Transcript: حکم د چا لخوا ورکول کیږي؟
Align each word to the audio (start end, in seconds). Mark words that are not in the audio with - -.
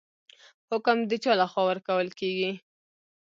حکم 0.69 0.97
د 1.09 1.11
چا 1.23 1.31
لخوا 1.41 1.63
ورکول 1.67 2.07
کیږي؟ 2.19 2.51